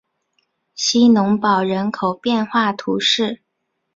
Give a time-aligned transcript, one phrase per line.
[0.73, 3.43] 希农堡人口变化图示